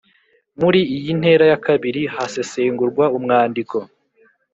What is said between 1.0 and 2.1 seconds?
ntera ya kabiri